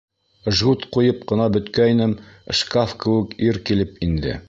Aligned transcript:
Жгут 0.59 0.87
ҡуйып 0.95 1.19
ҡына 1.33 1.47
бөткәйнем, 1.57 2.17
шкаф 2.63 2.99
кеүек 3.07 3.41
ир 3.53 3.65
килеп 3.71 4.07
инде. 4.09 4.39